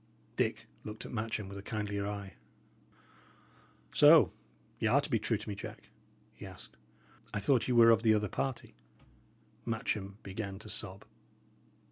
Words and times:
Dick 0.35 0.65
looked 0.83 1.05
at 1.05 1.11
Matcham 1.13 1.47
with 1.47 1.59
a 1.59 1.61
kindlier 1.61 2.07
eye. 2.07 2.33
"So 3.93 4.31
y' 4.79 4.87
are 4.87 4.99
to 4.99 5.09
be 5.11 5.19
true 5.19 5.37
to 5.37 5.47
me, 5.47 5.53
Jack?" 5.53 5.89
he 6.33 6.43
asked. 6.43 6.75
"I 7.35 7.39
thought 7.39 7.67
ye 7.67 7.73
were 7.73 7.91
of 7.91 8.01
the 8.01 8.15
other 8.15 8.27
party." 8.27 8.73
Matcham 9.63 10.17
began 10.23 10.57
to 10.57 10.69
sob. 10.69 11.05